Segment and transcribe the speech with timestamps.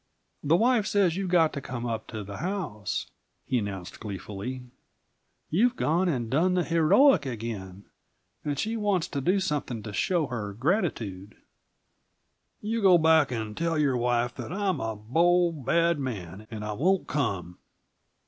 [0.43, 3.05] "The wife says you've got to come up to the house,"
[3.45, 4.63] he announced gleefully.
[5.51, 7.85] "You've gone and done the heroic again,
[8.43, 11.35] and she wants to do something to show her gratitude."
[12.61, 16.71] "You go back and tell your wife that I'm a bold, bad man and I
[16.73, 17.59] won't come."